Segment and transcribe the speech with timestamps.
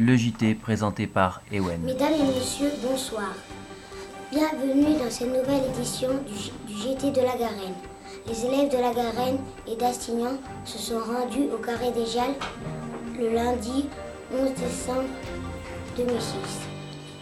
[0.00, 1.80] le JT présenté par Ewen.
[1.82, 3.34] Mesdames et messieurs, bonsoir.
[4.32, 7.74] Bienvenue dans cette nouvelle édition du, J- du GT de la Garenne.
[8.26, 9.38] Les élèves de la Garenne
[9.68, 12.34] et d'Astignan se sont rendus au Carré des Jalles
[13.18, 13.86] le lundi
[14.32, 15.04] 11 décembre
[15.98, 16.34] 2006.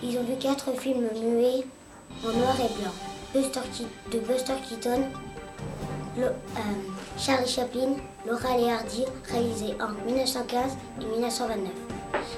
[0.05, 1.65] Ils ont vu quatre films muets
[2.25, 2.93] en noir et blanc.
[3.35, 3.61] Buster
[4.13, 5.03] de Buster Keaton,
[6.19, 6.31] euh,
[7.19, 11.71] Charlie Chaplin, Laura et Hardy, réalisés en 1915 et 1929.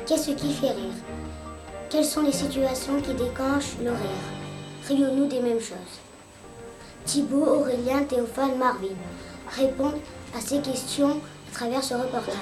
[0.06, 0.94] Qu'est-ce qui fait rire?
[1.88, 4.26] Quelles sont les situations qui déclenchent le rire
[4.88, 5.98] Rions-nous des mêmes choses?
[7.04, 8.94] Thibaut, Aurélien, Théophane, Marvin
[9.56, 10.00] répondent
[10.36, 11.20] à ces questions
[11.50, 12.34] à travers ce reportage.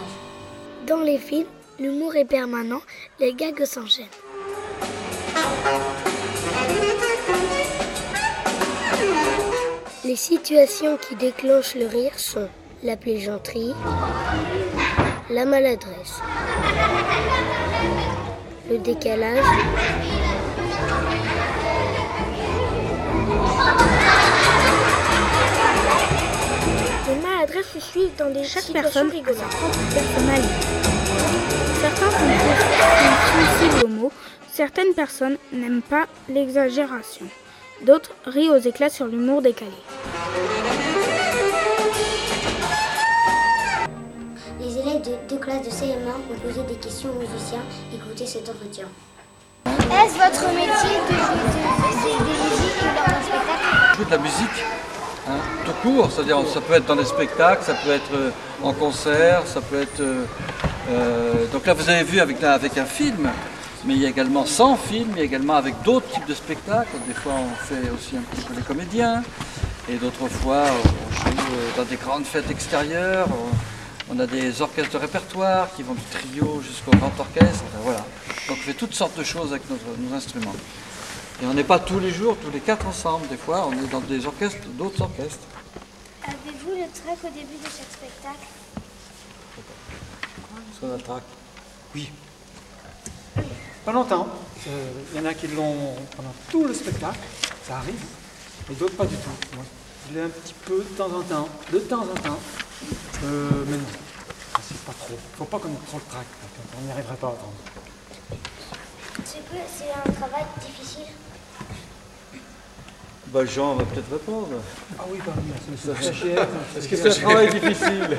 [0.87, 1.47] Dans les films,
[1.79, 2.81] l'humour est permanent,
[3.21, 4.07] les gags s'enchaînent.
[10.05, 12.49] Les situations qui déclenchent le rire sont
[12.83, 13.75] la plaisanterie,
[15.31, 16.21] la maladresse,
[18.71, 19.45] le décalage,
[27.09, 29.23] les maladresses se suivent dans des Chaque situations personne
[29.93, 30.49] personnalité.
[31.83, 34.13] Certains sont sensibles aux mots,
[34.51, 37.27] certaines personnes n'aiment pas l'exagération.
[37.85, 39.73] D'autres rient aux éclats sur l'humour décalé.
[45.59, 47.63] De deux classes de CM1 ont posé des questions aux musiciens.
[47.95, 48.85] Écoutez cet entretien.
[49.67, 53.97] Est-ce votre métier de jouer de- des musiques lors d'un spectacle?
[53.97, 54.65] Jouer de la musique,
[55.29, 58.31] hein, tout court, c'est-à-dire ça peut être dans des spectacles, ça peut être euh,
[58.63, 60.01] en concert, ça peut être...
[60.01, 60.25] euh,
[60.91, 63.29] euh, donc là vous avez vu avec, un- avec un film,
[63.85, 66.35] mais il y a également sans film, il y a également avec d'autres types de
[66.35, 66.97] spectacles.
[67.07, 69.23] Des fois on fait aussi un petit peu les comédiens,
[69.89, 71.37] et d'autres fois on joue
[71.77, 73.55] dans des grandes fêtes extérieures, on,
[74.11, 77.99] on a des orchestres de répertoire qui vont du trio jusqu'au grand orchestre, voilà.
[78.49, 80.55] Donc on fait toutes sortes de choses avec notre- nos instruments.
[81.43, 83.29] Et on n'est pas tous les jours, tous les quatre ensemble.
[83.29, 85.47] Des fois, on est dans des orchestres, d'autres orchestres.
[86.25, 88.47] Avez-vous le trac au début de chaque spectacle?
[90.79, 91.23] Sur la traque.
[91.95, 92.11] Oui.
[93.85, 94.29] Pas longtemps.
[94.69, 97.19] Euh, Il y en a qui l'ont pendant tout le spectacle,
[97.67, 98.03] ça arrive,
[98.71, 99.31] et d'autres pas du tout.
[100.11, 102.39] Je l'ai un petit peu de temps en temps, de temps en temps,
[103.25, 103.83] Euh, mais non,
[104.63, 105.19] c'est pas trop.
[105.37, 106.27] Faut pas qu'on ait trop le trac,
[106.79, 107.29] on n'y arriverait pas.
[107.29, 107.53] autrement.
[109.25, 111.07] C'est que c'est un travail difficile?
[113.29, 114.49] Bah, Jean va peut-être répondre.
[114.99, 116.79] Ah oui, oui, c'est.
[116.79, 118.17] Est-ce que c'est un travail difficile?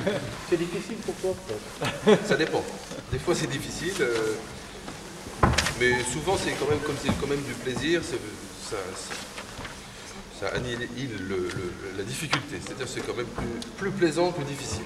[0.50, 2.64] C'est difficile pour toi peut-être Ça dépend.
[3.12, 4.36] Des fois c'est difficile, euh,
[5.80, 8.78] mais souvent c'est quand même comme c'est quand même du plaisir, ça,
[10.40, 10.88] ça, annihile
[11.28, 12.58] le- le- la difficulté.
[12.64, 14.86] C'est-à-dire que c'est quand même plus, plus plaisant que difficile.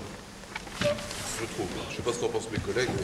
[0.81, 1.67] Je trouve.
[1.89, 3.03] Je ne sais pas ce qu'en pensent mes collègues, mais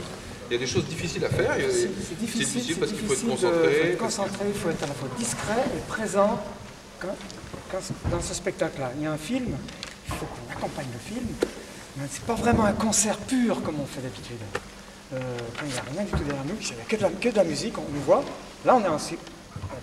[0.50, 1.58] il y a des choses difficiles à faire.
[1.60, 3.92] il C'est difficile, c'est parce qu'il faut être difficile de- faut concentré.
[3.92, 6.42] être concentré, il faut être à la fois discret et présent
[7.00, 7.16] quand-
[7.72, 8.92] quand- dans ce spectacle-là.
[8.98, 9.46] Il y a un film,
[10.08, 11.28] il faut qu'on accompagne le film,
[11.98, 14.42] mais c'est pas vraiment un concert pur comme on fait d'habitude.
[15.14, 15.20] Euh,
[15.58, 17.10] quand il n'y a rien du tout derrière nous, qu'il n'y a que de, la,
[17.10, 18.24] que de la musique, on nous voit.
[18.66, 18.98] Là, on est en,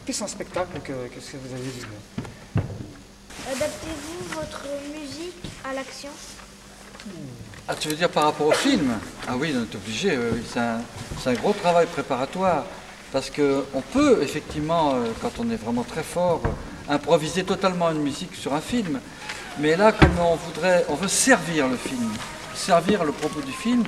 [0.04, 1.83] plus en spectacle que, que ce que vous avez vu.
[3.48, 6.10] Adaptez-vous votre musique à l'action
[7.68, 8.98] Ah, tu veux dire par rapport au film?
[9.28, 10.18] Ah oui, on est obligé.
[10.52, 10.80] C'est un,
[11.26, 12.64] un gros travail préparatoire.
[13.12, 16.42] Parce qu'on peut, effectivement, euh, quand on est vraiment très fort,
[16.88, 19.00] improviser totalement une musique sur un film.
[19.60, 22.10] Mais là, comme on voudrait, on veut servir le film,
[22.54, 23.84] servir le propos du film,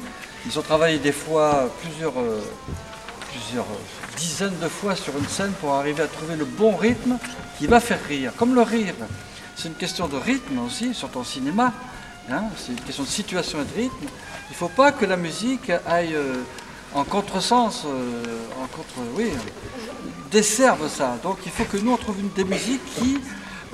[0.46, 2.40] ils ont travaillé des fois plusieurs, euh,
[3.32, 7.18] plusieurs euh, dizaines de fois sur une scène pour arriver à trouver le bon rythme
[7.58, 8.32] qui va faire rire.
[8.36, 8.94] Comme le rire,
[9.58, 11.72] c'est une question de rythme aussi, surtout en cinéma.
[12.30, 14.06] hein, c'est une question de situation et de rythme.
[14.48, 16.36] Il ne faut pas que la musique aille euh,
[16.94, 18.22] en contresens, euh,
[18.62, 19.30] en contre, oui,
[20.30, 21.16] desserve ça.
[21.22, 23.18] Donc il faut que nous on trouve des musiques qui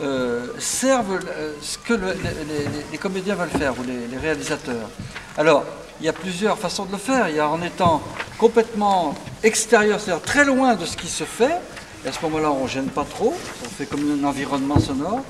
[0.00, 1.20] euh, servent
[1.62, 4.88] ce que le- les, les- les comédiens veulent faire ou les, les réalisateurs.
[5.36, 5.64] Alors
[6.00, 7.28] il y a plusieurs façons de le faire.
[7.28, 8.02] Il y a en étant
[8.38, 9.14] complètement
[9.44, 11.56] extérieur, c'est-à-dire très loin de ce qui se fait.
[12.04, 13.32] Et à ce moment-là, on ne gêne pas trop,
[13.64, 15.20] on fait comme un environnement sonore.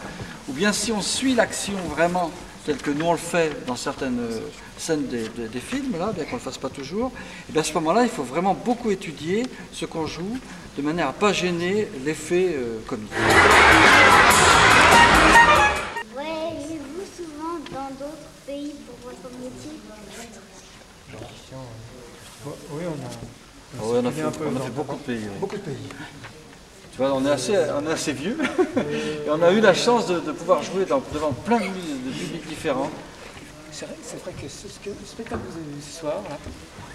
[0.55, 2.31] Ou bien si on suit l'action vraiment
[2.65, 4.39] tel que nous on le fait dans certaines euh,
[4.79, 7.11] scènes des, des- des films, là, bien qu'on ne le fasse pas toujours,
[7.49, 10.39] et bien à ce moment-là, il faut vraiment beaucoup étudier ce qu'on joue
[10.77, 13.11] de manière à ne pas gêner l'effet euh, comique.
[16.15, 19.73] Voyagez-vous souvent dans d'autres pays pour votre métier?
[22.71, 23.11] Oui, on a,
[23.77, 25.17] Ah ouais, on a fait, un peu on a fait beaucoup de pays.
[25.25, 25.39] oui.
[25.41, 25.75] beaucoup de pays.
[26.95, 28.39] Tu vois, on est assez, on est assez vieux
[28.79, 32.47] et on a eu la chance de, de pouvoir jouer dans- devant plein de, publics
[32.49, 32.89] différents.
[33.73, 36.23] c'est vrai, que ce, ce que- le spectacle que vous avez vu ce soir,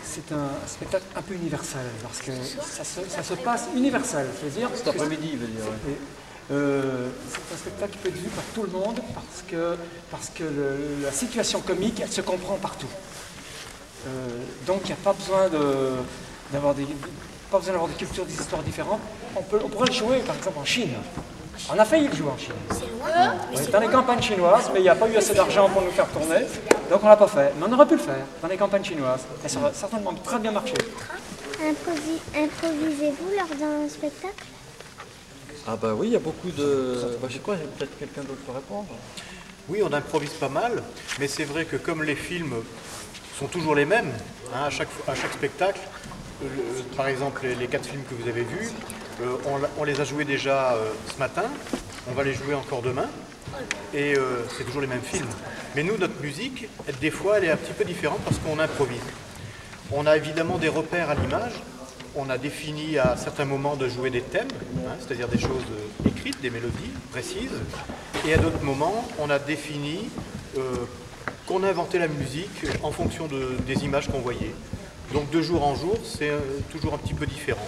[0.05, 4.27] c'est un spectacle un peu universel, parce que ça se, ça se passe universel.
[4.39, 5.63] C'est-à-dire Cet que- après-midi, il veut dire.
[5.65, 5.95] ouais.
[6.51, 9.75] euh, c'est un spectacle qui peut être vu par tout le monde parce que,
[10.09, 12.87] parce que le- la situation comique, elle se comprend partout.
[14.07, 14.09] Euh,
[14.65, 15.97] donc il n'y a pas besoin de-
[16.53, 16.87] d'avoir des,
[17.51, 18.99] pas besoin d'avoir des cultures, des histoires différentes.
[19.35, 20.93] On, peut, on pourrait le jouer par exemple en Chine.
[21.71, 22.53] On a failli le jouer en Chine.
[23.53, 25.81] On est dans les campagnes chinoises, mais il n'y a pas eu assez d'argent pour
[25.81, 26.45] nous faire tourner,
[26.89, 27.53] donc on l'a pas fait.
[27.59, 29.21] Mais on aurait pu le faire dans les campagnes chinoises.
[29.43, 30.73] Et ça aurait certainement très bien marché.
[31.61, 34.45] Improvi- Improvisez-vous lors d'un spectacle?
[35.67, 37.17] Ah bah oui, il y a beaucoup de...
[37.21, 38.87] Bah, je sais quoi, peut-être quelqu'un d'autre peut répondre.
[39.67, 40.81] Oui, on improvise pas mal,
[41.19, 42.55] mais c'est vrai que comme les films
[43.37, 44.11] sont toujours les mêmes,
[44.55, 46.18] hein, à, chaque, fois- à chaque spectacle, le-
[46.95, 48.69] par exemple les, quatre films que vous avez vus,
[49.21, 49.37] euh,
[49.77, 51.43] on, les a joués déjà euh, ce matin,
[52.09, 53.07] on va les jouer encore demain,
[53.93, 55.27] et euh, c'est toujours les mêmes films.
[55.75, 56.67] Mais nous, notre musique,
[57.01, 59.01] des fois, elle est un petit peu différente parce qu'on improvise.
[59.91, 61.53] On a évidemment des repères à l'image.
[62.15, 64.47] On a défini à certains moments de jouer des thèmes,
[64.79, 67.51] hein, c'est-à-dire des choses euh, écrites, des mélodies précises.
[68.27, 70.09] Et à d'autres moments, on a défini
[70.57, 70.61] euh,
[71.45, 74.53] qu'on a inventé la musique en fonction de- des images qu'on voyait.
[75.13, 76.39] Donc de jour en jour, c'est euh,
[76.71, 77.67] toujours un petit peu différent.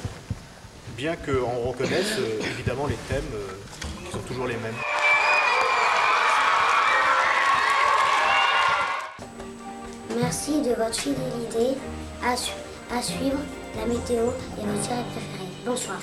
[0.96, 3.48] Bien qu'on reconnaisse euh, évidemment les thèmes euh,
[4.06, 4.76] qui sont toujours les mêmes.
[10.20, 11.78] Merci de votre fidélité
[12.24, 12.52] à, su-
[12.92, 13.40] à suivre
[13.78, 14.26] la météo
[14.60, 15.50] et vos séries préférées.
[15.66, 15.98] Bonsoir.